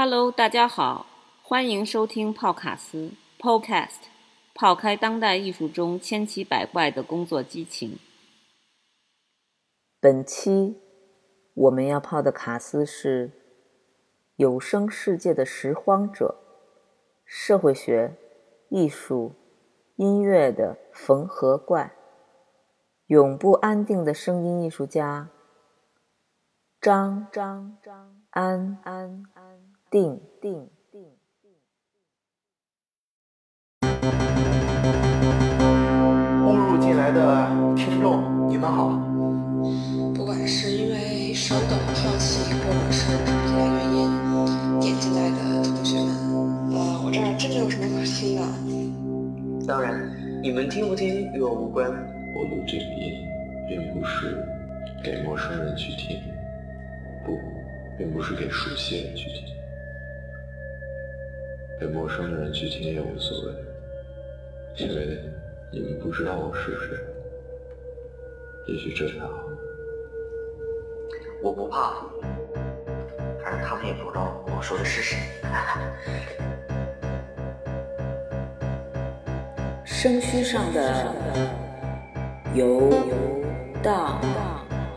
[0.00, 1.06] Hello，大家好，
[1.42, 4.02] 欢迎收听泡卡斯 Podcast，
[4.54, 7.98] 泡开当代艺术中千奇百怪的工作激情。
[9.98, 10.80] 本期
[11.52, 13.32] 我们要泡的卡斯是
[14.36, 16.36] 有声世界的拾荒者，
[17.24, 18.16] 社会学、
[18.68, 19.32] 艺术、
[19.96, 21.92] 音乐的缝合怪，
[23.08, 25.30] 永不安定的声音艺术家
[26.80, 30.68] 张张张安安安定定。
[36.44, 38.90] 误入进来的听众，你们好。
[40.14, 43.98] 不管是因为稍等好奇，或者是其他原因
[44.78, 46.12] 点进来的同学们，
[46.74, 49.66] 呃，我这儿真的有什么可听的？
[49.66, 51.90] 当然，你们听不听与我无关。
[52.36, 53.26] 我录这个音，
[53.66, 54.46] 并不是
[55.02, 56.20] 给陌生人去听，
[57.24, 57.38] 不，
[57.96, 59.44] 并不是给熟悉人去听，
[61.78, 63.52] 给陌生的人去听也无所谓，
[64.76, 65.20] 因为
[65.70, 66.98] 你们不知道我是谁。
[68.66, 69.48] 也许这才好。
[71.40, 72.04] 我不怕，
[73.40, 75.18] 反正他们也不知道我说的是谁。
[79.84, 81.14] 声虚上的
[82.54, 82.90] 游
[83.82, 84.20] 荡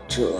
[0.08, 0.32] 者。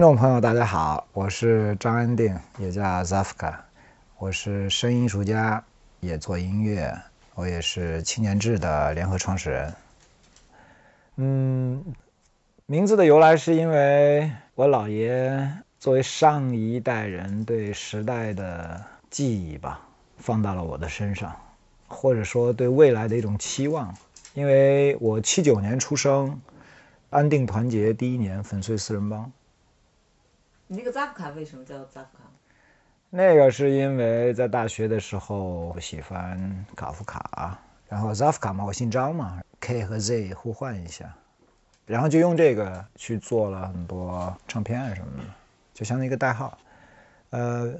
[0.00, 3.54] 听众朋友，大家好，我是张安定，也叫 Zafka，
[4.16, 5.62] 我是声音艺术家，
[6.00, 6.98] 也做音乐，
[7.34, 9.74] 我也是青年志的联合创始人。
[11.16, 11.84] 嗯，
[12.64, 15.46] 名字的由来是因为我姥爷
[15.78, 19.82] 作为上一代人对时代的记忆吧，
[20.16, 21.36] 放到了我的身上，
[21.86, 23.94] 或者说对未来的一种期望。
[24.32, 26.40] 因为我七九年出生，
[27.10, 29.30] 安定团结第一年粉碎四人帮。
[30.72, 32.22] 你那个扎夫卡为什么叫扎夫卡？
[33.10, 37.58] 那个是因为在大学的时候喜欢卡夫卡，
[37.88, 41.12] 然后扎夫卡嘛，我姓张嘛，K 和 Z 互换一下，
[41.86, 45.24] 然后就用这个去做了很多唱片啊什么的，
[45.74, 46.56] 就像一个代号。
[47.30, 47.74] 呃，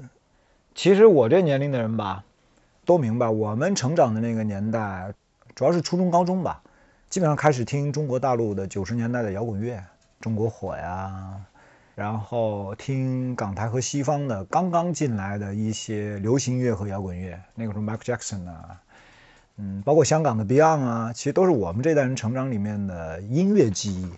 [0.75, 2.21] 其实我这年龄的人吧，
[2.83, 5.13] 都明白，我们成长的那个年代，
[5.55, 6.61] 主要是初中、高中吧，
[7.07, 9.81] 基本上开始听中国大陆的九十年代的摇滚乐，
[10.19, 11.39] 中国火呀。
[12.01, 18.81] 然后听港台和西方的刚刚进来的一些流行乐和摇滚乐，那个时候 Michael Jackson 啊，
[19.57, 24.11] 嗯，包括香港的 Beyond 啊，其实都是我们这代人成长里面的音乐记忆。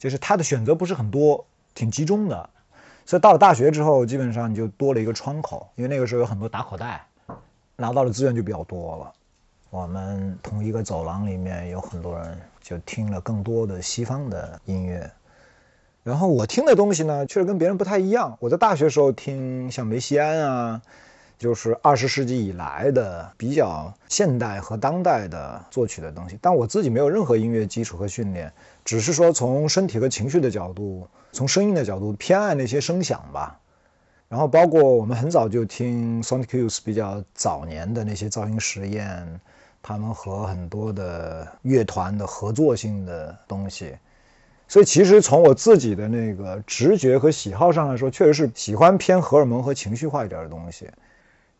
[0.00, 2.50] 就是他的选择不是很多，挺集中的，
[3.06, 7.06] 所以到了大学之后，基本上你就多了一个窗口，因为那个时候有很多打口袋，
[7.76, 9.12] 拿到的资源就比较多了。
[9.70, 15.08] 我们同一个走廊里面有很多人就听了更多的西方的音乐。
[16.08, 18.34] 然后我听的东西呢，确实跟别人不太一样。
[18.40, 20.80] 我在大学时候听像梅西安啊，
[21.38, 26.38] 就是二十世纪以来的比较现代和当代的作曲的东西。
[26.40, 28.50] 但我自己没有任何音乐基础和训练，
[28.86, 33.60] 只是说从身体和情绪的角度，从声音的角度偏爱那些声响吧。
[34.30, 39.38] 然后包括我们很早就听 Sonic Youth 比较早年的那些噪音实验，
[39.82, 43.94] 他们和很多的乐团的合作性的东西。
[44.68, 50.86] 所以其实从我自己的那个直觉和喜好上来说，确实是喜欢偏荷尔蒙和情绪化一点的东西。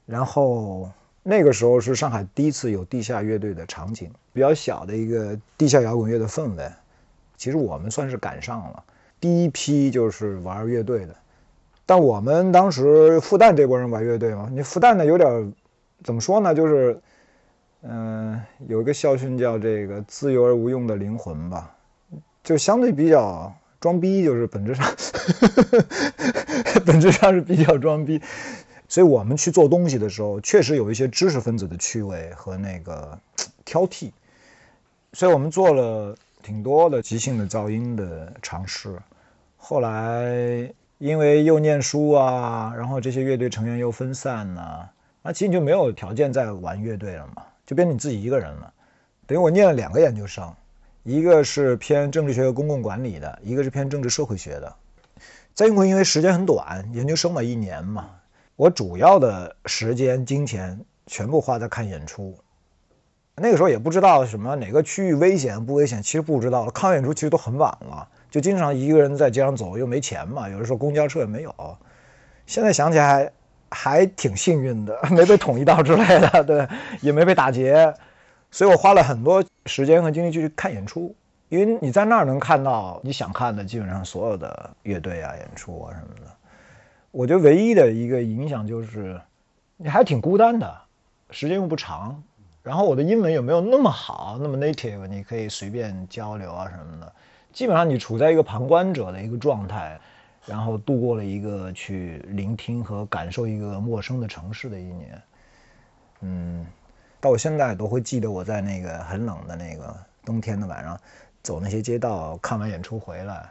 [0.04, 0.91] 然后
[1.22, 6.70] 那个时候是上海第一次有地下乐队的场景，比较小的一个地下摇滚乐的氛围。
[7.37, 8.84] 其实我们算是赶上了
[9.19, 11.16] 第一批就是玩乐队的。
[11.87, 15.55] 但我们当时复旦这波人玩乐队嘛，你复旦呢有点
[16.05, 16.55] 怎么说呢？
[16.55, 17.00] 就是
[17.81, 21.75] 嗯，有一个校训叫这个自由而无用的灵魂吧。
[22.48, 24.96] 就相对比较装逼，就是本质上，
[26.86, 28.22] 本质上是比较装逼，
[28.88, 33.18] 所以我们去做东西的时候，确实有一些知识分子的趣味和那个
[33.66, 34.12] 挑剔，
[35.12, 38.96] 所以我们做了挺多的即兴的噪音的尝试。
[39.58, 44.88] 后来因为又念书啊，然后这些乐队成员又分散呐、
[45.20, 48.72] 那其实你就没有条件再玩乐队了嘛，就变成你自己一个人了。
[49.26, 50.50] 等于我念了两个研究生。
[51.08, 54.70] 一个是偏政治学和公共管理的，一个是偏政治社会学的。
[55.55, 58.10] 在英国，因为时间很短，研究生嘛，一年嘛，
[58.56, 62.37] 我主要的时间、金钱全部花在看演出。
[63.37, 66.70] 那个时候也不知道什么哪个区域危险不危险，其实不知道了。
[66.72, 71.78] 看演出其实都很晚了，就经常一个人在街上走，又没钱嘛，有的时候公交车也没有。
[72.44, 73.32] 现在想起来
[73.70, 76.69] 还挺幸运的，没被捅一刀之类的，对，
[77.00, 77.94] 也没被打劫，
[78.50, 81.14] 所以我花了很多时间和精力去看演出，
[81.48, 86.32] 因为你在那儿能看到你想看的基本上所有的乐队啊、演出啊什么的。
[87.10, 89.20] 我觉得唯一的一个影响就是
[89.76, 90.80] 你还挺孤单的，
[91.30, 92.22] 时间又不长。
[92.62, 97.10] 然后我的英文也没有那么好，那么 native，你可以随便交流啊什么的。
[97.50, 99.98] 基本上你处在一个旁观者的一个状态，
[100.44, 105.22] 然后度过了一个去聆听和感受一个陌生的城市的一年。
[106.20, 106.66] 嗯，
[107.20, 110.99] 到现在都会记得我在那个很冷的那个冬天的晚上，
[111.43, 113.50] 走那些街道，看完演出回来，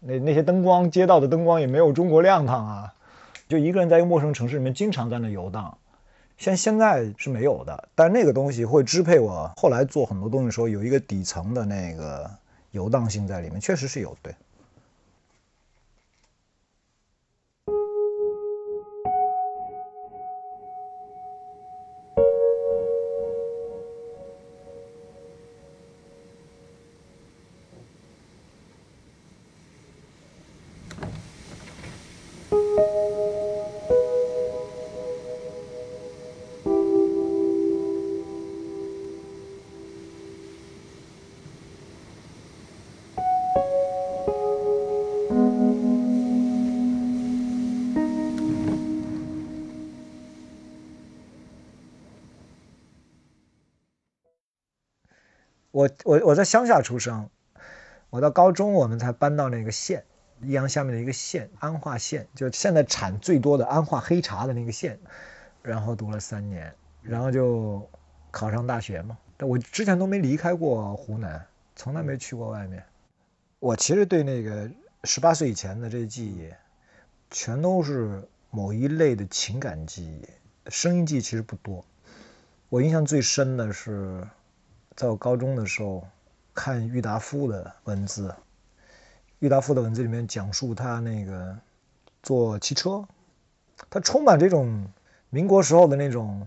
[0.00, 2.94] 那那些灯光，街道的灯光也没有中国亮堂啊，
[3.48, 5.76] 就一个人在一个陌生城市里面，经常在那游荡。
[6.38, 12.30] 像现在是没有的，但那个东西会支配我后来做很多东西的时候，有一个底层的那个
[12.70, 14.32] 游荡性在里面，确实是有对。
[56.08, 57.28] 我我在乡下出生，
[58.08, 60.06] 我到高中我们才搬到那个县，
[60.40, 64.98] 益阳下面的一个县，安化县，就现在产最多的安化黑茶的那个县，
[65.60, 67.86] 然后读了三年，然后就
[68.30, 69.18] 考上大学嘛。
[69.36, 71.44] 但我之前都没离开过湖南，
[71.76, 72.82] 从来没去过外面。
[73.58, 74.70] 我其实对那个
[75.04, 76.48] 十八岁以前的这些记忆，
[77.30, 80.26] 全都是某一类的情感记忆，
[80.70, 81.84] 声音记忆其实不多。
[82.70, 84.26] 我印象最深的是。
[84.98, 86.04] 在我高中的时候，
[86.52, 88.34] 看郁达夫的文字，
[89.38, 91.56] 郁达夫的文字里面讲述他那个
[92.20, 93.04] 坐汽车，
[93.88, 94.90] 他充满这种
[95.30, 96.44] 民国时候的那种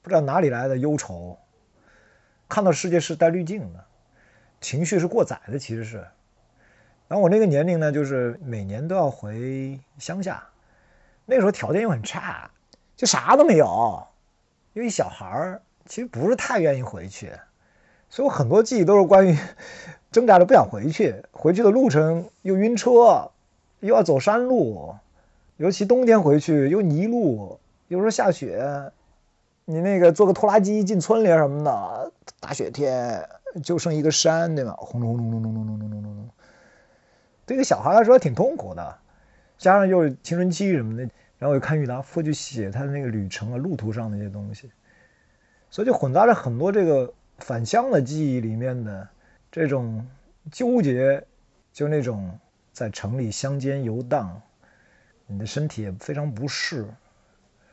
[0.00, 1.38] 不知道哪里来的忧愁，
[2.48, 3.84] 看到世界是带滤镜的，
[4.62, 5.98] 情绪是过载的，其实是。
[7.08, 10.42] 然后我那个年龄呢，就是每年都要回乡下，
[11.26, 12.50] 那时候条件又很差，
[12.96, 14.06] 就啥都没有，
[14.72, 17.30] 因为小孩儿其实不是太愿意回去。
[18.12, 19.38] 所以我很多记忆都是关于
[20.12, 23.30] 挣扎着不想回去，回去的路程又晕车，
[23.80, 24.94] 又要走山路，
[25.56, 28.92] 尤其冬天回去又泥路，有时候下雪，
[29.64, 33.26] 你那个坐个拖拉机进村里什么的，大雪天
[33.64, 34.74] 就剩一个山，对吧？
[34.76, 36.28] 轰隆隆隆隆隆隆隆隆隆，
[37.46, 38.98] 对一个小孩来说挺痛苦的，
[39.56, 44.70] 加上又是青春期什么的，然后又看郁达夫就写他的那个旅程啊，路途上那些东西，
[45.70, 47.10] 所以就混杂着很多这个。
[47.42, 49.08] 返乡的记忆里面的
[49.50, 50.06] 这种
[50.52, 51.26] 纠结，
[51.72, 52.38] 就那种
[52.72, 54.40] 在城里乡间游荡，
[55.26, 56.86] 你的身体也非常不适，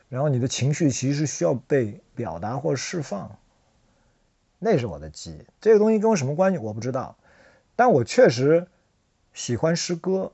[0.08, 3.38] 然后你的情绪其实需要被表达或释放，
[4.58, 5.46] 那是我的记忆。
[5.60, 7.16] 这个东西跟我什么关系我不知道，
[7.76, 8.66] 但我确实
[9.32, 10.32] 喜欢诗歌，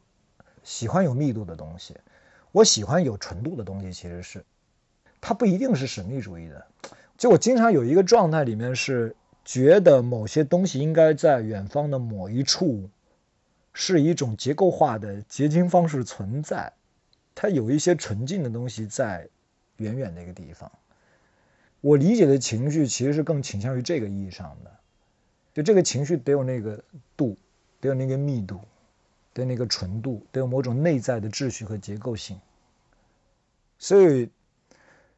[0.64, 1.94] 喜欢有密度的东西，
[2.52, 3.92] 我喜欢有纯度的东西。
[3.92, 4.46] 其实是，
[5.20, 6.66] 它不一定是神秘主义的。
[7.18, 9.14] 就我经常有一个状态里面是。
[9.46, 12.90] 觉得某些东西应该在远方的某一处，
[13.72, 16.72] 是一种结构化的结晶方式存在，
[17.32, 19.28] 它有一些纯净的东西在
[19.76, 20.72] 远远的一个地方。
[21.80, 24.70] 我理解的情绪其实是更倾向于这个意义上的，
[25.54, 26.82] 就这个情绪得有那个
[27.16, 27.38] 度，
[27.80, 28.58] 得有那个密度，
[29.32, 32.40] 得有那个纯度，得有某种内在的秩序和结构性。
[33.78, 34.28] 所以，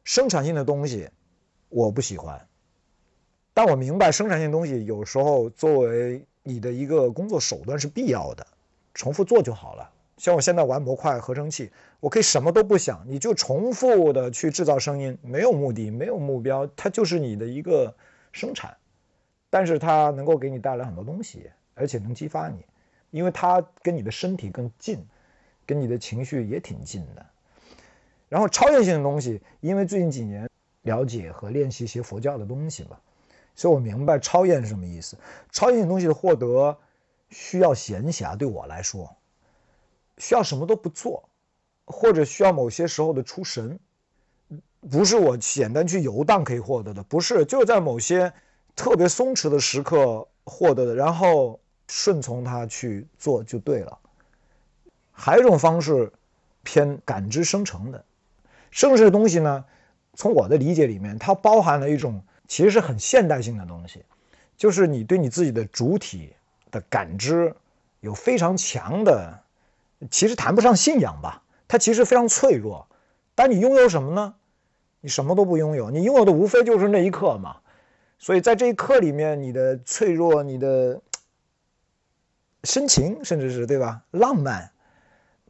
[0.03, 1.09] 生产性的东西
[1.69, 2.45] 我不喜欢。
[3.61, 8.47] 但我明白，生产性东西有时候作为你的一个工作手段是必要的，
[8.93, 9.91] 重复做就好了。
[10.15, 17.93] 像我现在玩模块合成器，我可以什么都不想，你就重复的去制造声音，没有目的，没有目标，它就是你的一个
[18.31, 18.77] 生产。
[19.49, 22.63] 但是它能够给你带来很多东西，而且能激发你，
[23.11, 25.05] 因为它跟你的身体更近，
[25.65, 27.25] 跟你的情绪也挺近的。
[28.29, 30.49] 然后超越性的东西，因为最近几年
[30.83, 33.01] 了解和练习一些佛教的东西吧。
[33.59, 35.17] 所以我明白超验是什么意思。
[35.51, 36.77] 超验东西的获得
[37.29, 39.13] 需要闲暇，对我来说，
[40.17, 41.27] 需要什么都不做，
[41.83, 43.77] 或者需要某些时候的出神，
[44.89, 48.31] 不是我简单去游荡可以获得的，不是，就在某些
[48.77, 53.99] 特别松弛的时刻获得的，然后顺从它去做就对了。
[55.11, 56.13] 还有一种方式，
[56.63, 58.05] 偏感知生成的，
[58.71, 59.65] 生成的东西呢，
[60.13, 62.23] 从我的理解里面，它包含了一种。
[62.49, 64.03] 其实是很现代性的东西，
[64.57, 66.33] 就是你对你自己的主体
[66.71, 67.55] 的感知
[67.99, 69.39] 有非常强的，
[70.09, 72.87] 其实谈不上信仰吧，它其实非常脆弱。
[73.35, 74.33] 但你拥有什么呢？
[74.99, 77.57] 你什么都不拥有，你拥有的无非就是那一刻嘛。
[78.17, 80.99] 所以在这一刻里面，你的脆弱、你的
[82.63, 84.01] 深情，甚至是对吧？
[84.09, 84.71] 浪漫，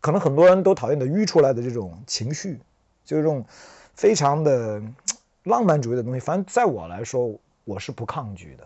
[0.01, 2.59] 可能很多人都讨厌的淤出来的这种情绪，
[3.05, 3.45] 就是这种
[3.95, 4.83] 非常的。
[5.49, 8.65] 浪漫主义的东西，反正在我来说，我是不抗拒的。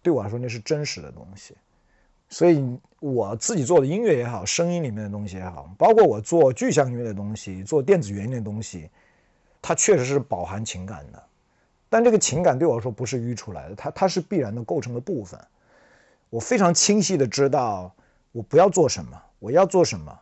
[0.00, 1.54] 对我来说，那是真实的东西。
[2.30, 2.64] 所以
[3.00, 8.88] 我自己做的音乐也好，声音里面的东西也好，包括我做具象音乐的东西，做电子元音的东西，
[9.60, 11.22] 它确实是饱含情感的。
[11.88, 15.38] 但这个情感对我来说不是淤出来的，它它是必然的构成的部分。
[16.30, 17.92] 我非常清晰的知道
[18.30, 20.16] 我不要做什么，我要做什么，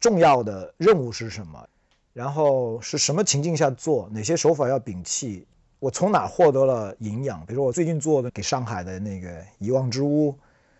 [0.00, 1.68] 重要的任务是什么。
[2.12, 4.08] 然后是什么情境下做？
[4.12, 5.46] 哪些手法要摒弃？
[5.78, 7.44] 我从哪获得了营养？
[7.46, 10.36] 比如说我最近做的给上海的那个遗忘之屋，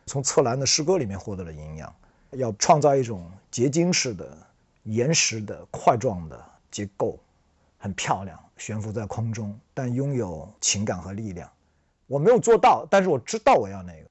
[0.07, 1.95] 从策兰的诗歌里面获得了营养。
[2.33, 4.37] 要创造一种结晶式的
[4.85, 7.19] 岩石的块状的结构，
[7.79, 11.51] 很漂亮，悬浮在空中，但拥有情感和力量。
[12.07, 14.10] 我没有做到，但是我知道我要那个。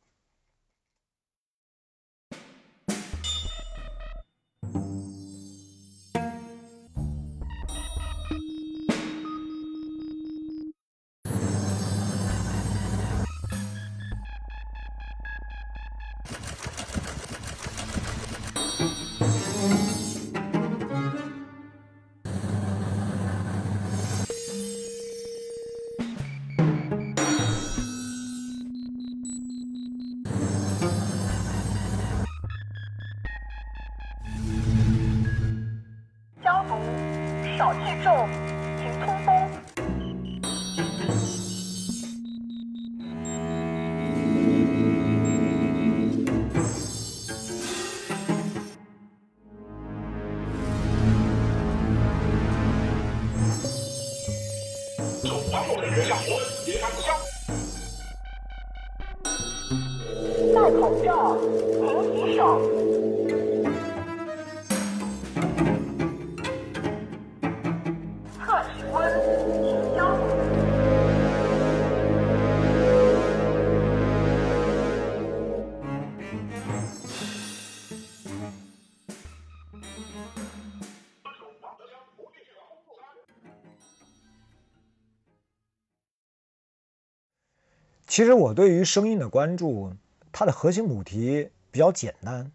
[88.10, 89.94] 其实我对于声音的关注，
[90.32, 92.52] 它的核心母题比较简单，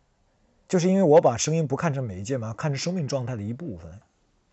[0.66, 4.00] 就是因为我把声音不看成媒介嘛，看成生命状态的一部分。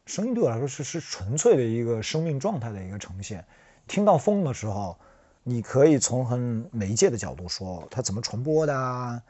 [0.05, 3.43] 声音对我来说是是纯粹的一个生命状态的一个呈现。
[3.87, 4.95] 听到风的时候，
[5.41, 9.23] 你可以从很媒介的角度说，它怎么传播的，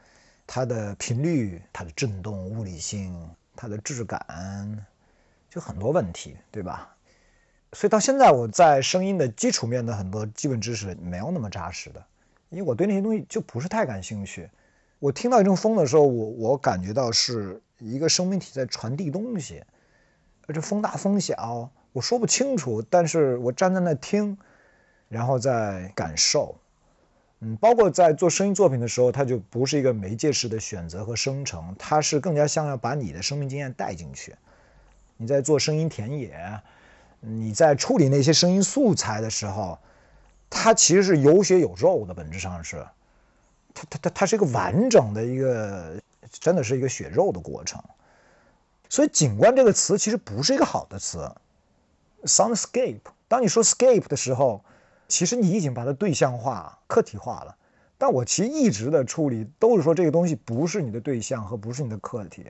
[0.46, 3.18] 它的频率、它的振动、物理性、
[3.56, 4.86] 它的质感，
[5.48, 6.94] 就很多问题，对吧？
[7.74, 12.04] 所以到现在，我在声音的基础面的很多基本知识没有那么扎实的，
[12.50, 14.50] 因为我对那些东西就不是太感兴趣。
[14.98, 19.64] 我听到一阵风的时候，我我感觉到是一个生命体在传递东西，
[20.46, 22.82] 而这风大风小，我说不清楚。
[22.82, 24.36] 但是我站在那听，
[25.08, 26.54] 然后再感受。
[27.40, 34.34] 嗯，包括在做声音作品的时候，它就不是一个媒介式的选择和生成，它是更加像要把你的生命经验带进去。
[35.16, 36.60] 你在做声音田野。
[37.24, 39.78] 你在处理那些声音素材的时候，
[40.50, 42.84] 它其实是有血有肉的，本质上是，
[43.72, 47.80] 它它它它是一个完整的一个，真的是一个血肉的过程。
[48.88, 51.32] 所以“景观”这个词其实不是一个好的词
[52.24, 52.98] ，soundscape。
[53.28, 54.64] 当你说 scape 的时候，
[55.06, 57.56] 其实你已经把它对象化、客体化了。
[57.98, 62.46] 但我其实一直的处理都是说这个东西不是你的对象和不是你的客体，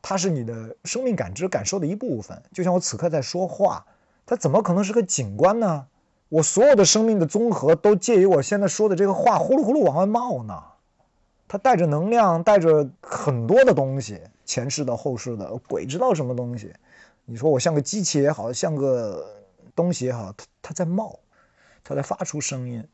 [0.00, 2.42] 它是你的生命感知感受的一部分。
[2.54, 3.84] 就像我此刻在说话。
[4.28, 5.86] 它怎么可能是个景观呢？
[6.28, 10.62] 我所有的生命的综合都介于我现在说的这个话呼噜呼噜往外冒呢。
[11.48, 16.74] 它带着能量，带着很多的东西，前世的、后世的，鬼知道什么东西。
[17.24, 19.26] 你说我像个机器也好像个
[19.74, 21.20] 东西也好，它它在冒，
[21.82, 22.86] 它在发出声音。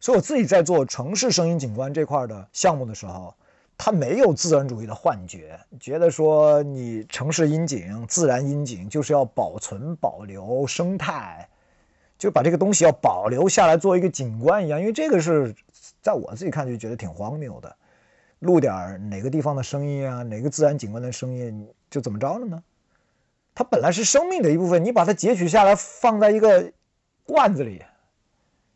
[0.00, 3.34] 所以我自己在做城市声音景观这块的项目的时候，
[3.76, 11.48] 他没有自然主义的幻觉，觉得说你城市阴景、自然阴景就是要保存、保留生态，
[12.16, 14.80] 就把这个东西要保留下来做一个景观一样。
[14.80, 15.54] 因为这个是
[16.00, 17.76] 在我自己看就觉得挺荒谬的，
[18.38, 22.62] 录点哪个地方的声音啊，哪个自然景观的声音，就怎么着了呢？
[23.56, 26.72] 它本来是生命的一部分，你把它截取下来放在一个
[27.24, 27.82] 罐子里。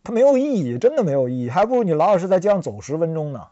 [0.05, 3.47] 它没有意义，真的没有意义，还不如你老老实实在街上走十分钟呢，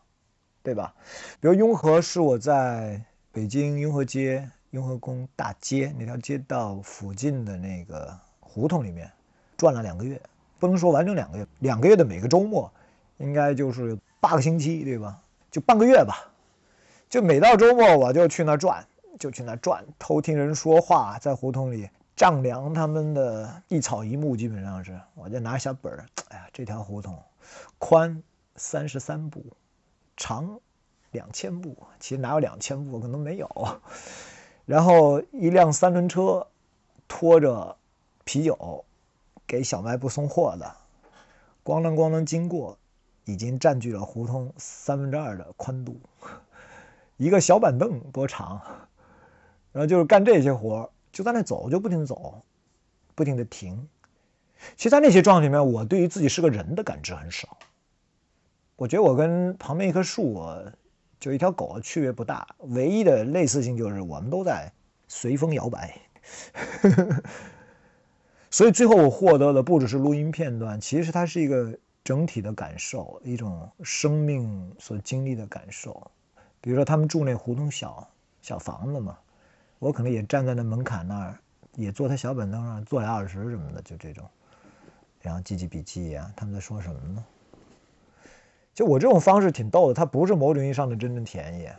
[0.66, 0.92] 对吧？
[1.40, 9.08] 比如雍和是我在北京雍和街、雍和宫大街那条街道附近的那个胡同里面
[9.56, 10.20] 转了两个月，
[10.58, 12.68] 不能说完整两个月，两个月的每个周末，
[13.18, 15.22] 应该就是八个星期，对吧？
[15.52, 16.32] 就半个月吧，
[17.08, 18.84] 就每到周末我就去那转，
[19.20, 21.88] 就去那转，偷听人说话，在胡同里。
[22.16, 27.14] 丈量他们的一草一木，基本上是，我就拿小本儿，哎呀，这条胡同
[27.76, 28.22] 宽
[28.54, 29.44] 三十三步，
[30.16, 30.60] 长
[31.10, 33.48] 两千步，其实哪有两千步，可能没有。
[34.64, 36.46] 然后一辆三轮车
[37.06, 37.76] 拖着
[38.24, 38.84] 啤酒
[39.46, 40.76] 给小卖部送货的，
[41.64, 42.76] 咣当咣当经过，
[43.24, 46.00] 已经占据了胡同三分之二的宽度。
[47.16, 48.60] 一个小板凳多长？
[49.72, 50.90] 然后就是干这些活。
[51.12, 52.42] 就在那走，就不停走，
[53.14, 53.88] 不停的停。
[54.76, 57.56] 其实，在那些状态里面，我对于自己是个人的感知很少。
[58.76, 60.42] 我觉得我跟旁边一棵树，
[61.18, 64.70] 就一条狗区别不大，唯一的类似性就是我们都在
[65.08, 65.98] 随风摇摆。
[68.50, 76.10] 所以最后我获得的不只是录音片段，其实它是一个整体的感受，一种生命所经历的感受。
[76.60, 78.08] 比如说，他们住那胡同小
[78.42, 79.16] 小房子嘛。
[79.78, 81.38] 我可能也站在那门槛那儿，
[81.74, 84.24] 也坐他小板凳上坐俩小时什么的，就这种，
[85.20, 86.32] 然后记记笔记呀。
[86.34, 87.24] 他们在说什么呢？
[88.76, 91.74] 就我这种方式挺逗的，它不是某种意义上的真正田野，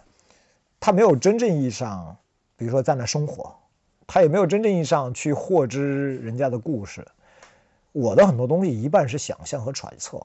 [0.79, 2.17] 它没有真正意义上，
[2.55, 3.55] 比如说在那生活，
[4.07, 7.07] 它也没有真正意义上去获知人家的故事。
[7.91, 10.19] 我的很多东西一半是想象和揣测，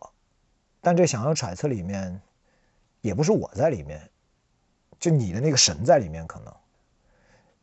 [0.80, 2.18] 但这想象揣测里面，
[3.02, 4.08] 也不是我在里面，
[4.98, 6.54] 就你的那个神在里面可能。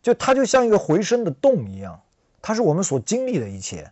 [0.03, 1.99] 就它就像一个回声的洞一样，
[2.43, 3.91] 它是我们所经历的一切，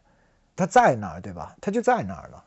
[0.56, 1.56] 它在那儿，对吧？
[1.60, 2.43] 它就在那儿了，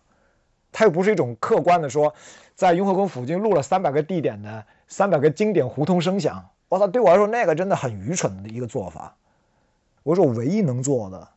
[0.73, 2.15] 它又不是一种客观的说，
[2.55, 6.49] 在雍和宫附近录了三百个地点的三百个经典胡同声响。
[6.69, 9.17] 我操，对我来说那个真的很愚蠢的一个做法。
[10.03, 11.29] 我说我唯一能做的，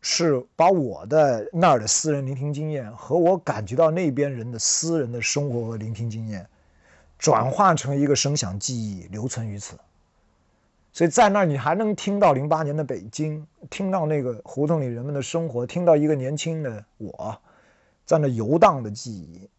[0.00, 6.46] 是把我的那儿的私人聆听经验和我感觉到那边人的私人的生活和聆听经验，
[7.18, 9.76] 转化成一个声响记忆，留存于此。
[10.92, 17.38] 所以在那儿，你还能听到零八年的北京，听到那个胡同里人们的生活，听到一个年轻的我，
[18.08, 19.50] 在那游荡的记忆。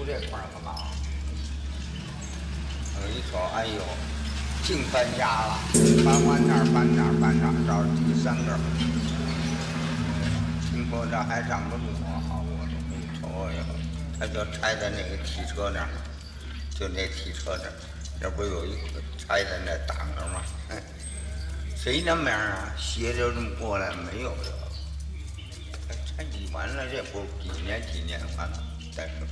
[0.00, 0.88] 住这块儿干嘛
[2.96, 3.84] 我一瞅哎呦
[4.64, 5.60] 净搬家了
[6.02, 8.58] 搬完哪儿搬哪儿搬哪儿到第三个儿
[10.70, 11.84] 听说这还上个路
[12.26, 13.76] 好我都没瞅瞅
[14.18, 15.88] 他就拆的那个汽车那儿
[16.78, 17.72] 就那汽车那儿
[18.22, 20.40] 那不有一个拆的那挡着吗？
[21.76, 24.56] 谁那么样啊斜着这么过来没有这个
[25.88, 28.62] 他拆几完了这不几年几年完了
[29.00, 29.24] 再说。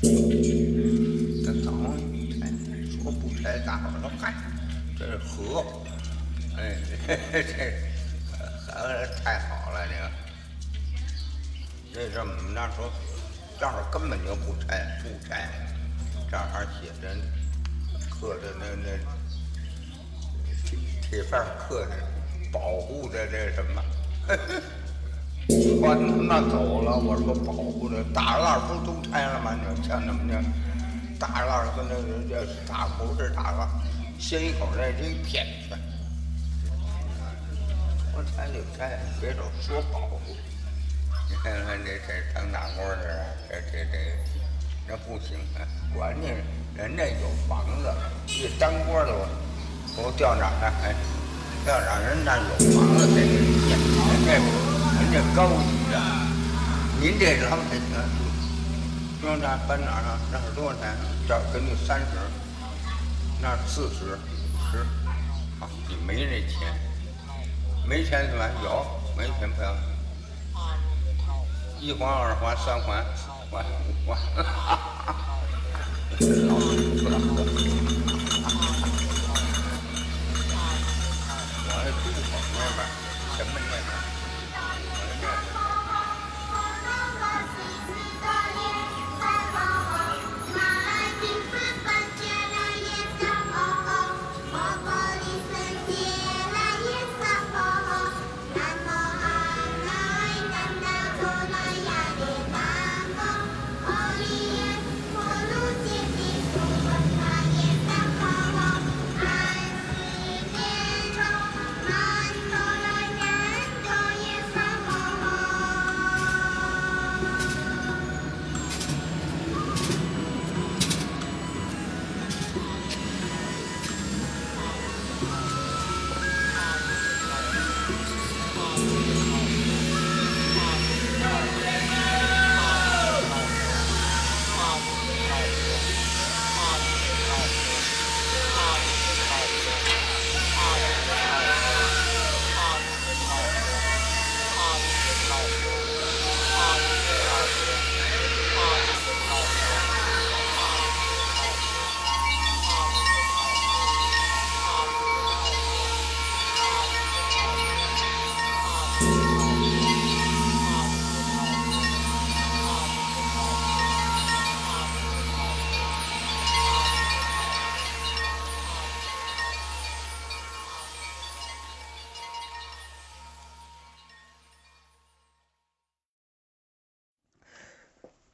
[1.44, 1.70] 这早
[2.40, 2.48] 拆，
[2.90, 4.32] 说不拆，大伙儿都嗨，
[4.98, 5.62] 这是河，
[6.56, 6.74] 哎，
[7.30, 7.52] 这
[8.66, 8.72] 河
[9.22, 10.10] 太好了，这个。
[11.92, 12.90] 这是我们那说，
[13.60, 15.50] 这儿根本就不拆，不拆。
[16.30, 17.14] 这儿写着
[18.08, 18.88] 刻的那那
[20.64, 21.92] 铁铁饭刻的，
[22.50, 23.84] 保护的这什么？
[25.48, 29.56] 船他妈走了，我说保护的大浪不都拆了吗？
[29.56, 30.38] 你像那么的
[31.18, 33.66] 大浪跟那个这大不是大浪，
[34.18, 35.78] 先一口那这一片全。
[38.14, 40.36] 我拆就拆，别总说保护。
[41.30, 43.96] 你看看这这当大官的，这这这
[44.86, 45.64] 那不行啊！
[45.94, 46.28] 管你
[46.76, 47.88] 人家有房子，
[48.26, 49.26] 这当官的我
[49.96, 50.94] 我调长啊，哎，
[51.64, 52.42] 调长人家有
[52.76, 54.67] 房子给人家，
[55.10, 55.56] 人家人家高级
[55.90, 55.98] 的，
[57.00, 57.80] 您这老百姓，
[59.22, 60.18] 说那搬哪儿啊？
[60.30, 60.94] 那是多少钱？
[61.26, 62.06] 这儿给你三十，
[63.40, 64.80] 那儿四十，五十，
[65.60, 66.78] 啊，你没那钱，
[67.88, 68.28] 没钱？
[68.28, 68.44] 怎么？
[68.62, 68.84] 有，
[69.16, 69.50] 没钱？
[69.50, 69.74] 不要。
[71.80, 75.14] 一环、二环、三环，四环五环，哈哈哈哈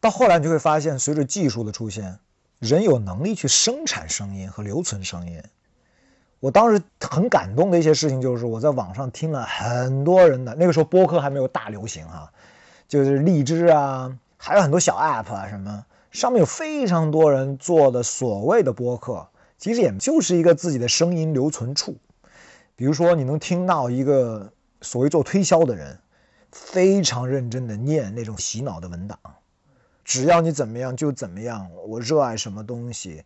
[0.05, 2.19] 到后来你就会发现，随着技术的出现，
[2.59, 5.43] 人有能力去生产声音和留存声音。
[6.41, 12.31] 我当时很感动的一些事情，就是我在网上听了很多人的，那个时候播客还没有大流行哈、
[12.87, 21.97] 就是荔枝啊，还有很多小 app 啊什么，上面有非常多人做的所谓的播客，其实也就是一个自己的声音留存处。
[22.77, 25.99] 比如说，你能听到一个所谓做推销的人，
[26.53, 29.19] 非常认真的念那种洗脑的文档。
[30.05, 33.25] 只要你怎么样就怎么样，我热爱什么东西，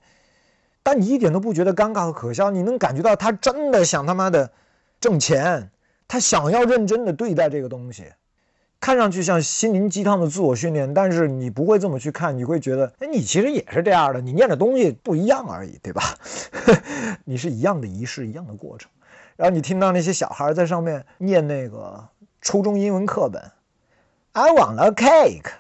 [0.82, 4.50] 但你一点都不觉得尴尬和可笑，你能感觉到他真的想他妈的
[5.00, 5.70] 挣钱，
[6.06, 8.04] 他想要认真的对待这个东西，
[8.80, 16.02] 看上去像心灵鸡汤的自我训练，但是你不会这么去看，你会觉得，哎，你其实也是这样的，你念的东西不一样而已，对吧？
[17.26, 18.88] 你是一样的仪式，一样的过程，
[19.36, 22.08] 然后你听到那些小孩在上面念那个
[22.40, 23.42] 初中英文课本
[24.32, 25.50] ，I want a cake。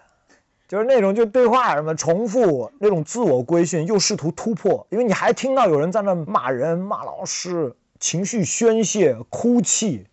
[0.68, 10.06] 就是那种就对话什么重复那种自我规训，又试图突破，因为你还听到有人在那骂人、骂老师，情绪宣泄、哭泣，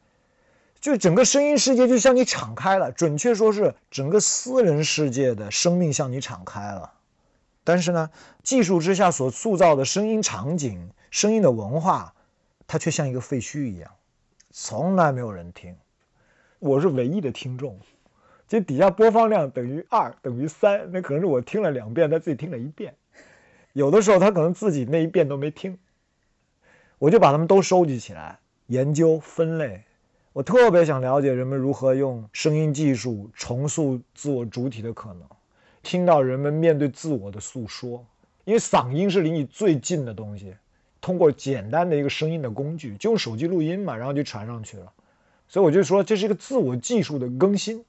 [0.80, 2.90] 就整个声音世界就向你敞开了。
[2.94, 6.94] 准确说是整个私人世界的生命向你敞开了。
[7.66, 8.10] 但是呢，
[8.42, 12.14] 技术之下所塑造的声音场景、声音的文化，
[12.66, 13.92] 它却像一个废墟一样，
[14.52, 15.76] 从来没有人听。
[16.60, 17.78] 我是唯一的听众。
[18.48, 22.94] 就底下播放量等于二等于三，那可能是我听了两遍，他自己听了一遍。
[23.74, 25.78] 有的时候他可能自己那一遍都没听，
[27.00, 29.84] 我就把他们都收集起来研究分类。
[30.32, 35.22] 我特别想了解人们如何用声音技术重塑自我主体的可能，
[35.82, 38.06] 听到人们面对自我的诉说，
[38.44, 40.54] 因为嗓音是离你最近的东西。
[41.02, 44.92] 通过简单的一个声音的工具，就用手机录音嘛，然后就传上去了。
[45.48, 47.86] 所以我就说这是一个自我技术的更新。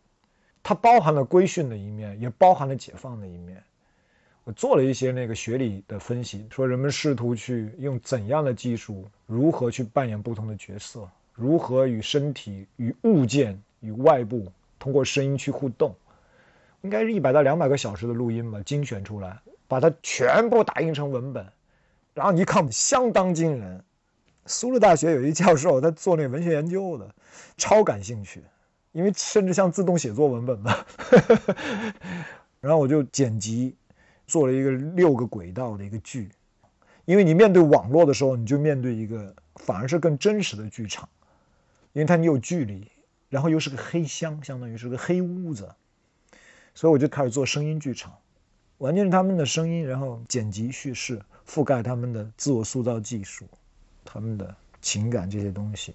[0.69, 3.63] 它包含了规训的一面，也包含了解放的一面。
[4.43, 14.51] 我做了一些那个学理的分析，说人们试图去用怎样的技术，如何去扮演不同的角色，如何与身体、与物件、与外部
[14.81, 15.95] 通过声音去互动。
[16.81, 21.47] 应该是一百到两百个小时的录音吧，精选出来，把它全部打印成文本，
[22.13, 23.85] 然后你一看相当惊人。
[24.47, 27.15] 苏州大学有一教授，他做那文学研究的，
[27.57, 28.43] 超感兴趣，
[28.97, 30.87] 因为甚至像自动写作文本吧。
[32.63, 33.77] 然后我就剪辑，
[34.27, 36.31] 做了一个六个轨道的一个剧，
[37.05, 41.07] 因为你面对网络的时候，你就面对一个反而是更真实的剧场，
[41.93, 42.91] 因为它你有距离，
[43.29, 45.69] 然后又是个黑箱，相当于是个黑屋子，
[46.75, 48.15] 所以我就开始做声音剧场，
[48.79, 53.47] 完全是他们的声音，然后剪辑叙事，覆盖他们的自我塑造技术。
[54.09, 55.95] 他们的情感这些东西，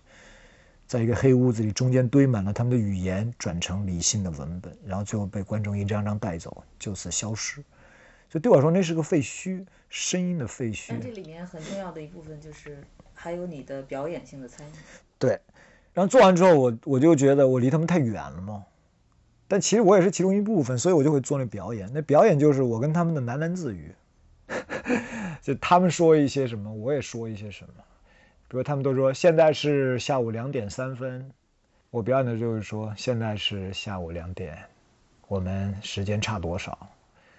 [0.91, 7.63] 在一个黑屋子里，中间堆满了他们的语言，转成理性的文本，然后最后被观众一张张带走，就此消失。
[8.29, 10.87] 所以对我说，那是个废墟，声音的废墟。
[10.89, 14.71] 但这里面很重要的一部分就是还有你的表演性的参与。
[15.17, 15.39] 对，
[15.93, 18.65] 然后做完之后，我我就觉得我离他们太远了嘛。
[19.47, 21.89] 但其实我也是其中一部分，所以我就会做那表演。
[21.93, 23.95] 那表演就是我跟他们的喃喃自语，
[25.41, 27.73] 就他们说一些什么，我也说一些什么。
[28.51, 31.31] 比如他们都说现在是下午两点三分，
[31.89, 34.57] 我表演的就是说现在是下午两点，
[35.29, 36.77] 我们时间差多少？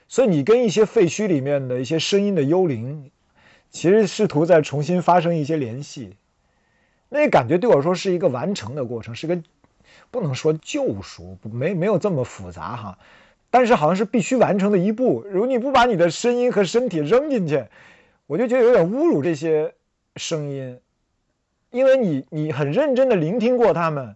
[0.08, 3.10] 所以你跟一些废墟里面的一些声音的幽灵，
[3.68, 6.16] 其实试图再重新发生一些联系，
[7.10, 9.38] 那感觉对我说是一个完成的过程，是个
[10.10, 12.98] 不能说救赎，没没有这么复杂哈，
[13.50, 15.22] 但是好像是必须完成的一步。
[15.30, 17.66] 如果你不把你的声音和身体扔进去，
[18.26, 19.74] 我就觉得有点侮辱这些
[20.16, 20.80] 声音。
[21.72, 24.14] 因为你你很认真的聆听过他们，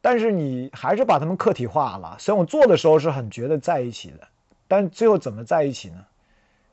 [0.00, 2.14] 但是你还是把他们客体化了。
[2.18, 4.28] 虽然我做的时候是很觉得在一起的，
[4.68, 6.06] 但最后怎么在一起呢？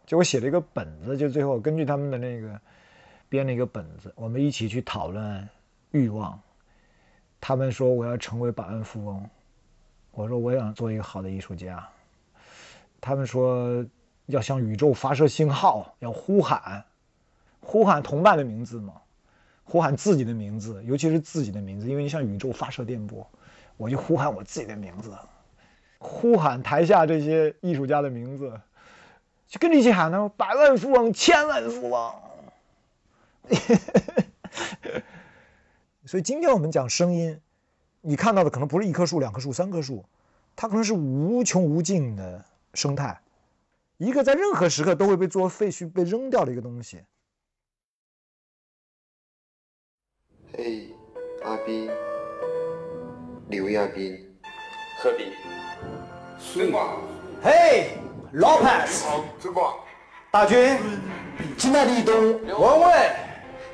[0.06, 2.60] 就我写了一个本子，就最后根据他们的那个
[3.28, 5.50] 编了一个本子，我们一起去讨论
[5.92, 6.40] 欲望。
[7.40, 9.30] 他们说我要成为百万富翁，
[10.12, 11.88] 我说我想做一个好的艺术家。
[13.00, 13.86] 他们说
[14.26, 16.84] 要向宇宙发射信号，要呼喊，
[17.62, 18.94] 呼喊同伴的名字嘛。
[19.70, 23.30] 呼喊自己的名字，尤其是自己的名字，因为你向宇宙发射电波，
[23.76, 25.12] 我就呼喊我自己的名字，
[25.98, 28.62] 呼喊台下这些艺术家的名字，
[29.46, 32.14] 就跟着一起喊呢，百万富翁，千万富翁。
[36.06, 37.42] 所以今天我们讲声音，
[38.00, 40.06] 你看到的可能不是一棵树、两棵树、三棵树，
[40.56, 43.20] 它可能是无穷无尽的生态，
[43.98, 47.02] 一个在任何时刻都会被作废墟被扔掉的一个东西。
[50.58, 50.90] 嘿，
[51.46, 51.88] 阿斌，
[53.48, 54.18] 刘亚斌，
[55.00, 55.32] 何必？
[56.40, 56.98] 孙广，
[57.44, 57.92] 嘿
[58.34, 59.04] ，Lopez，
[59.40, 59.76] 孙广，
[60.32, 60.80] 大军，
[61.60, 63.12] 金大立东，文蔚，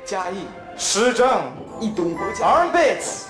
[0.04, 3.28] 嘉义，施政，一东，Armbits，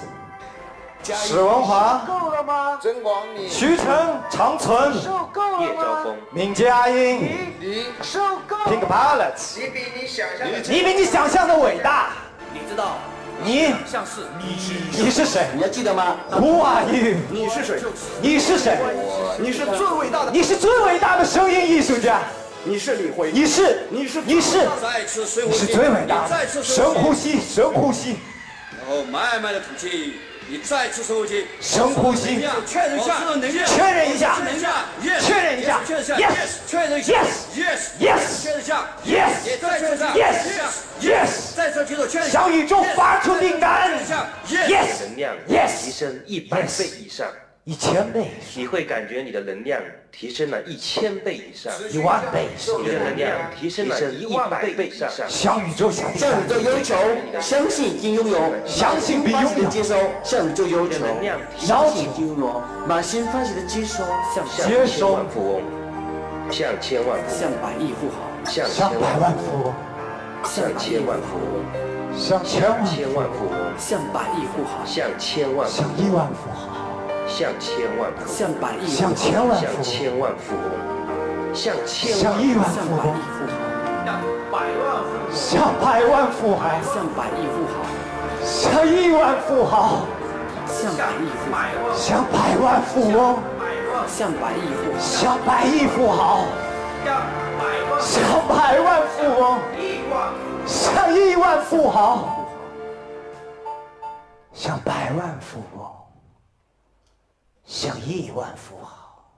[1.04, 2.76] 史文华，够了吗？
[2.82, 5.64] 曾广你，徐成，长存，受够了吗？
[5.64, 7.20] 叶兆峰，闵佳音
[7.60, 12.08] 你受够，Pink 吗？Palettes，你比你想象的，你比你想象的伟大。
[12.52, 12.96] 你知道
[13.44, 17.16] 你像是你你是谁你还记得吗？？Who are you？
[17.30, 17.78] 你是谁？
[18.22, 18.78] 你是谁？
[19.38, 22.22] 你是最伟大的，你是最伟大的声音艺术家。
[22.66, 26.62] 你是李辉，你是你是你是再次水你是最伟大的。
[26.62, 28.16] 深呼吸，深呼吸，
[28.80, 30.14] 然后慢慢的吐气，
[30.54, 33.18] 你再次深呼吸，深呼吸，确认一下，
[33.66, 34.36] 确认一下
[35.02, 35.80] ，yes，确认一下。
[35.84, 36.16] 确认一下。
[36.16, 37.12] Yes 确认一下。
[37.12, 38.86] Yes yes Yes 确认一下。
[39.04, 40.14] Yes 也再确认一下。
[40.14, 43.88] Yes Yes，再次举手确认一下，向宇宙发出订单。
[43.88, 44.28] 确认一下。
[44.48, 47.26] yes，Yes 能量 Yes 提升一百倍以上，
[47.66, 49.80] 一千倍，你会感觉你的能量
[50.12, 52.48] 提升了一千倍以上，一万倍，
[52.82, 55.08] 你的能量提升了一万倍以上。
[55.26, 56.46] 向宇宙下向宇。
[56.46, 56.94] 宙要求，
[57.40, 59.70] 相信已经拥有，相信并拥有。
[59.70, 65.62] 接收，向宇宙要求，能量提相信已经拥有，满心欢喜的接收，向接收万富翁，
[66.50, 69.74] 向千万富向翁，百亿富豪，向向百千万富翁，翁，
[70.44, 71.64] 向千万富翁，
[72.14, 72.60] 向千
[73.14, 76.83] 万，富翁，向百亿富豪，向千万富向翁，亿万富豪，
[77.26, 80.70] 向千万富翁，向百亿富向豪，向千万富翁，千万富翁，
[81.54, 83.02] 像千万向亿万向富翁，
[84.50, 84.92] 百亿富豪，
[85.32, 87.74] 向百万富豪，像百亿富豪，
[88.44, 90.06] 向亿万富豪，
[90.66, 91.56] 像百亿富豪，
[91.94, 93.38] 向百万富翁，
[94.06, 96.44] 像百亿富豪，向百亿富豪，
[98.00, 98.12] 像
[98.48, 99.42] 百万富翁，
[100.66, 102.46] 像亿万富豪，
[104.52, 105.93] 像百万富翁，
[107.64, 109.32] 像亿万富豪。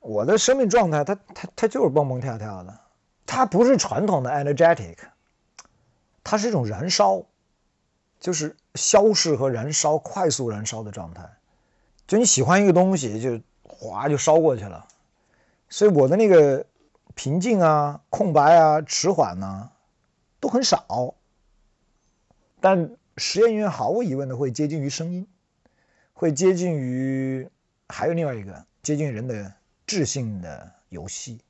[0.00, 2.80] 我的生命状态，它它它就是蹦蹦跳跳的，
[3.26, 4.96] 它不是传统的 energetic，
[6.22, 7.22] 它是一种燃烧，
[8.20, 11.28] 就是消逝和燃烧、快速燃烧的状态。
[12.06, 14.86] 就你喜欢一个东西，就哗就烧过去了，
[15.68, 16.64] 所以我的那个
[17.16, 19.72] 平静啊、空白啊、迟缓呢，
[20.38, 21.14] 都很少。
[22.60, 25.26] 但实验音乐毫无疑问的会接近于声音，
[26.12, 27.48] 会接近于
[27.88, 29.52] 还有另外一个接近人的
[29.86, 31.40] 智性的游戏。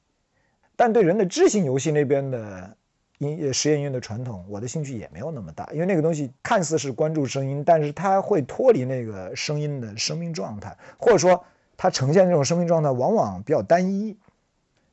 [0.76, 2.76] 但对人的智性游戏那边的
[3.18, 11.44] 音乐实验音乐的传统，我的兴趣也没有那么大，因为那个东西看似是关注声音，但是它会脱离那个声音的生命状态，或者说
[11.76, 14.16] 它呈现这种生命状态往往比较单一，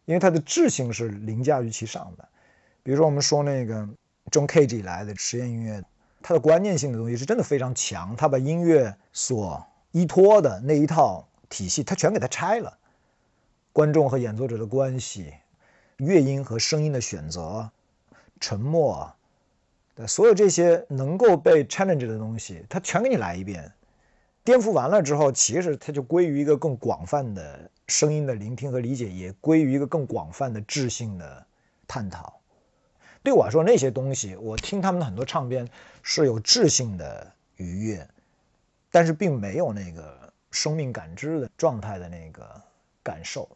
[0.05, 2.29] 因为它的智性是凌驾于其上的。
[2.81, 3.87] 比如说我们说那个
[4.31, 5.83] John Cage 以来的实验音乐，
[6.23, 12.77] 它的观念性的东西是真的非常强，他把音乐所依托的那一套体系，他全给它拆了，
[13.73, 15.33] 观众和演奏者的关系。
[15.97, 17.69] 乐音和声音的选择，
[18.39, 19.13] 沉默，
[19.95, 23.71] 的所有这些能够被 challenge 的东西，他全给你来一遍。
[24.43, 31.45] 颠覆完了之后，其实它就归于一个更广泛的声音的聆听和理解，也归于一个更广泛的智性的
[31.87, 32.41] 探讨。
[33.21, 35.69] 对我来说，那些东西，我听他们的很多唱片
[36.03, 38.07] 是有智性的愉悦，
[38.91, 42.61] 但是并没有那个生命感知的状态的那个
[43.01, 43.49] 感受，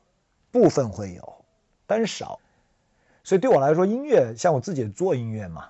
[0.49, 1.45] 部分会有。
[1.86, 2.39] 但是少，
[3.23, 5.69] 所以对我来说，音乐像我自己做音乐嘛，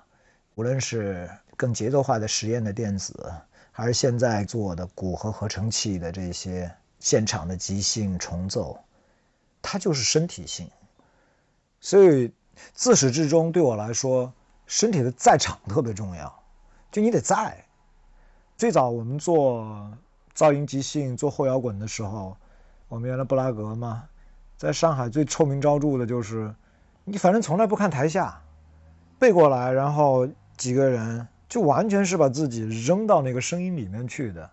[0.54, 3.32] 无论是更节奏化的实验的电子，
[3.72, 8.78] 还是现在做的鼓和合成器的这些现场的即兴重奏，
[9.60, 10.70] 它就是身体性。
[11.80, 12.32] 所以
[12.72, 14.32] 自始至终对我来说，
[14.66, 16.37] 身体的在场特别重要，
[16.90, 17.64] 就你得在。
[18.56, 19.90] 最早我们做
[20.34, 22.36] 噪音即兴、做后摇滚的时候，
[22.88, 24.04] 我们原来布拉格嘛。
[24.56, 26.52] 在上海最臭名昭著的就是，
[27.04, 28.42] 你反正从来不看台下，
[29.18, 34.50] 背过来，然后几个人就完全是把自己扔到那个声音里面去的。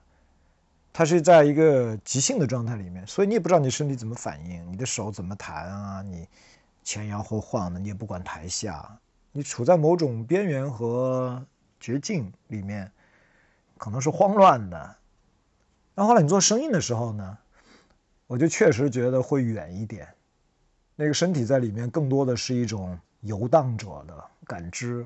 [0.93, 6.27] 他是在一个即兴的状态里面，所以你也不知道你身体怎么反应，你的手怎么弹啊，你
[6.83, 8.97] 前摇后晃的，你也不管台下，
[9.31, 11.43] 你处在某种边缘和
[11.85, 12.91] 绝境里面，
[13.77, 14.95] 可能是慌乱的。
[15.93, 17.37] 然后来你做声音的时候呢？
[18.25, 20.07] 我就确实觉得会远一点，
[20.95, 25.05] 那个身体在里面更多的是一种游荡者的感知，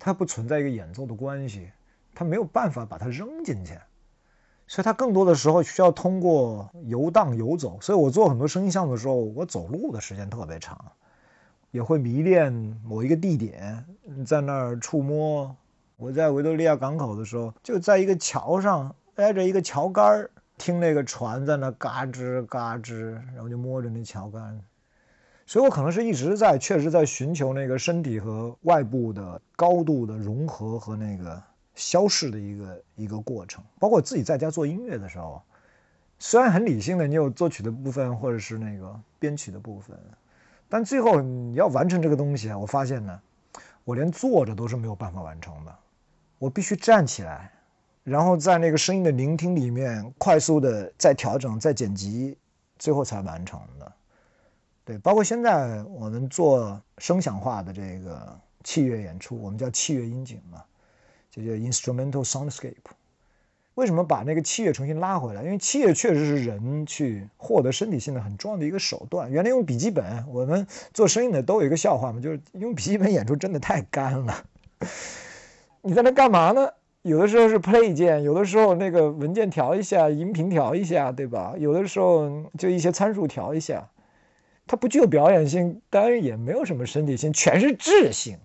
[0.00, 1.70] 它不存在一个演奏的关系，
[2.12, 3.78] 它没有办法把它扔进去，
[4.66, 7.80] 所以它更多的时候需要通过游荡游走。
[7.80, 10.90] 所以我做很多声音项目的时候，我走路的时间特别长，
[11.70, 12.52] 也会迷恋
[12.84, 13.86] 某一个地点，
[14.26, 15.56] 在那儿触摸。
[15.96, 20.30] 我在维多利亚港口的时候，就在一个桥上挨着一个桥杆儿。
[20.58, 24.58] 听那个船在那嘎吱嘎吱，然后就摸着那桥杆，
[25.44, 31.42] 所以我可能是一直在，确实在寻求那个身体和外部的高度的融合和那个
[31.74, 33.62] 消逝的一个一个过程。
[33.78, 35.42] 包括自己在家做音乐的时候，
[36.18, 39.94] 虽然很理性的，你有作曲的部分或者是那个编曲的部分，
[40.70, 43.20] 但最后你要完成这个东西啊，我发现呢，
[43.84, 45.78] 我连坐着都是没有办法完成的，
[46.38, 47.52] 我必须站起来。
[48.04, 52.38] 然后在那个声音的聆听里面，快速的再调整、再剪辑，
[52.78, 53.92] 最后才完成的。
[54.84, 60.62] 对，包括现在我们做声响化的这个器乐演出，我们叫器乐音景嘛，
[61.30, 62.74] 就叫 instrumental soundscape。
[63.74, 65.42] 为什么把那个器乐重新拉回来？
[65.42, 69.28] 因为器乐确实是人去获得身体性的很重要的一个手段。
[69.30, 74.44] 原来用笔记本，我们做声音的都有一个笑话嘛，就是用笔记本演出真的太干了。
[75.86, 76.68] 你在那干嘛呢？
[77.02, 81.54] 有的时候是 play 键，有的时候那个文件调一下，音频调一下，对吧？
[81.56, 83.88] 有的时候就一些参数调一下，
[84.66, 88.36] 它不具有表演性，当然也没有什么身体性，全是智性。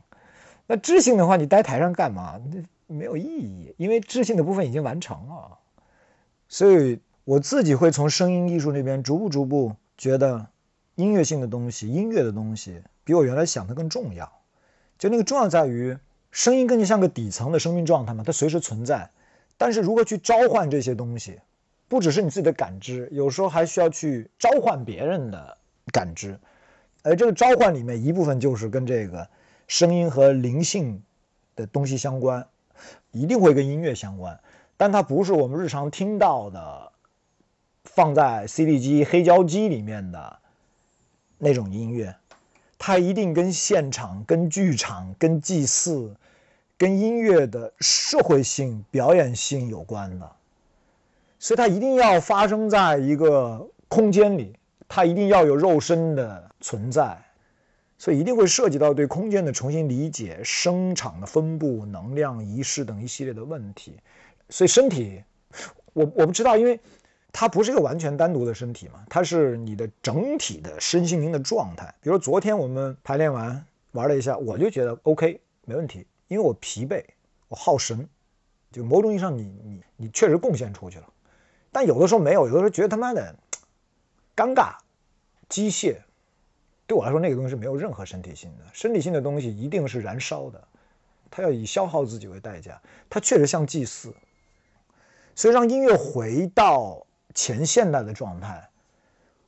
[0.68, 2.40] 那智性的话，你待台上干嘛？
[2.54, 5.58] 那没有意义，因为智性的部分已经完成了。
[6.48, 10.46] 所以我自己会从声音艺术那边逐步逐步觉得，
[10.94, 14.32] 音乐性的东西，音乐的东西比我原来想的更重要。
[15.00, 15.98] 就那个重要在于。
[16.32, 19.10] 声音更加像个底层的生命状态嘛，它随时存在。
[19.58, 21.40] 但是如何去召唤这些东西，
[21.88, 25.58] 不只是你自己的感知，有时候还需要去召唤别人的
[25.92, 26.40] 感知。
[27.04, 29.28] 而这个召唤里面一部分就是跟这个
[29.68, 31.04] 声音和灵性
[31.56, 32.48] 的东西相关，
[33.12, 34.40] 一定会跟音乐相关。
[34.78, 36.92] 但它不是我们日常听到的，
[37.84, 40.40] 放在 CD 机、黑胶机里面的
[41.38, 42.16] 那种音乐。
[42.80, 46.16] 它一定跟现场、跟剧场、跟祭祀、
[46.82, 50.32] 跟音乐的社会性、表演性有关的，
[51.38, 54.58] 所以它一定要发生在一个空间里，
[54.88, 57.16] 它一定要有肉身的存在，
[58.00, 64.00] 所以一定会涉及到对空间的重新理解、声场的分布、能量、仪式等一系列的问题。
[64.50, 65.24] 所以身体，
[65.94, 66.80] 我我不知道，因为
[67.32, 71.94] 它不是一个完全单独的身体嘛，它是你的整体的身心灵的状态。
[72.02, 77.04] 比如昨天我们排练完玩了一下，我就觉得 OK 没问题，因为我疲惫，
[77.50, 78.08] 我耗神，
[78.72, 81.06] 就某种意义上你你你确实贡献出去了。
[81.74, 83.36] 但有的时候没有，有的时候觉得他妈的
[84.34, 84.78] 尴尬、
[85.50, 85.98] 机械。
[86.88, 90.66] 对我来说，那个东西是没有任何身体性的，身体性的东西一定是燃烧的，
[91.30, 94.16] 它要以消耗自己为代价，它确实像祭祀。
[95.36, 98.70] 所以让音乐回到前现代的状态，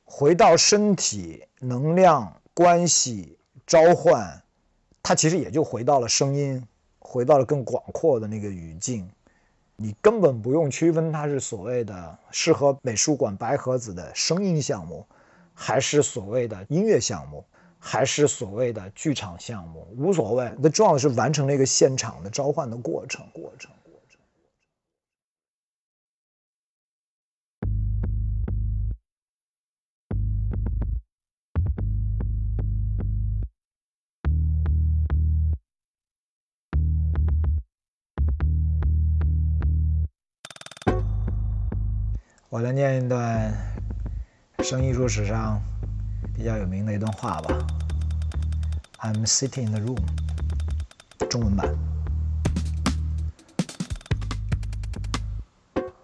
[0.04, 4.42] 回到身体能量关系召唤，
[5.02, 6.66] 它其实也就回到了声音，
[7.04, 9.08] 回到了更广阔的那个语境。
[9.76, 15.06] 你根本不用区分它是所谓的适合美术馆白盒子的声音项目，
[15.52, 17.44] 还是所谓的音乐项目，
[17.78, 20.52] 还是所谓的剧场项目，无所谓。
[20.58, 23.70] 那重要的是完成了一个现场的召唤的过程，过程。
[42.54, 43.52] 我来念一段
[44.60, 45.60] 声艺术史上
[46.32, 47.66] 比较有名的一段话吧。
[49.00, 49.98] I'm sitting in the room，
[51.28, 51.68] 中文版。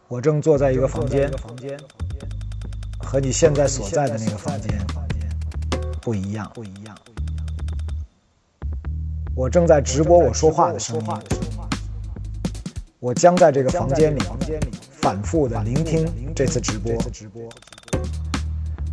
[0.09, 1.31] 我正坐在一个房间，
[2.99, 4.85] 和你现在所在的那个房间
[6.03, 6.51] 不一样。
[6.53, 6.99] 不一样。
[9.37, 11.07] 我正在直播我说话的声音。
[12.99, 14.21] 我将在这个房间里。
[15.01, 16.93] 反复的聆听这次直播，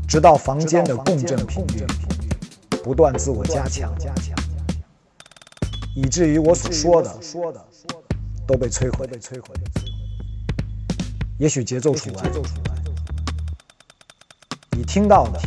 [0.07, 1.85] 直到房间的共振频率。
[2.83, 3.93] 不断自我加强，
[5.93, 7.13] 以至于我所说的
[8.47, 9.05] 都被摧毁。
[11.37, 12.23] 也许节奏除外，
[14.71, 15.37] 你听到的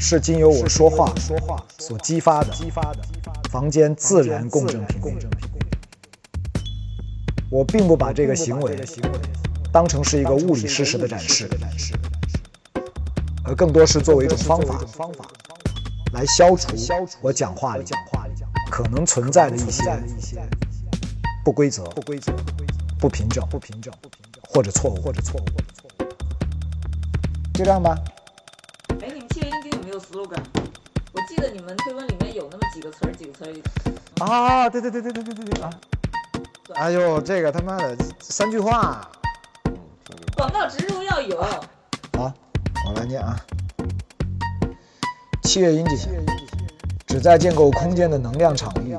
[0.00, 1.14] 是经由我说话
[1.78, 2.52] 所激发的
[3.50, 5.24] 房间自然共振频率。
[7.52, 8.76] 我并不把这个行为。
[9.72, 11.48] 当成是一个物理事实的展示，
[13.42, 14.78] 而更多是作为一种方法，
[16.12, 16.68] 来消除
[17.22, 17.84] 我讲话里
[18.70, 19.98] 可能存在的一些
[21.42, 22.32] 不规则、不规则、
[23.00, 23.92] 不平整、不平整
[24.42, 25.44] 或者错误或者错误。
[27.54, 27.96] 就这样吧。
[29.00, 30.42] 哎，你们七月音经有没有 slogan？
[31.12, 33.52] 我记得你们推文里面有那么几个词儿，几个词儿。
[34.24, 35.70] 啊，对对对对对对对对啊！
[36.74, 39.10] 哎呦，这个他妈的三句话。
[40.42, 41.40] 广告植入要有。
[41.40, 42.34] 好，
[42.84, 43.38] 我来念啊。
[45.44, 46.08] 器乐音景
[47.06, 48.98] 旨在建构空间的能量场域，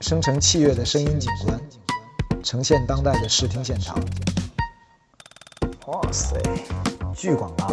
[0.00, 1.60] 生成器乐的声音景观，
[2.42, 3.96] 呈现当代的视听现场。
[5.86, 6.36] 哇塞，
[7.14, 7.72] 巨广告，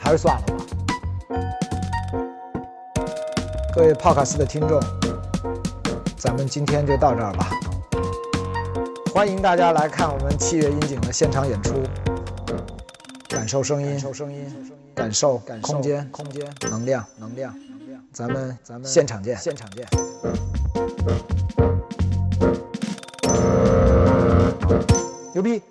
[0.00, 0.54] 还是算了吧。
[3.72, 4.82] 各位泡卡斯的听众，
[6.16, 7.48] 咱们今天就到这儿吧。
[9.12, 11.74] 欢迎大家来看我们器乐音景的现场演出，
[13.28, 17.54] 感受声音，感受声音，感受空间，空间能量，能量，
[18.12, 19.86] 咱们咱们现场见，现场见，
[25.32, 25.62] 牛逼！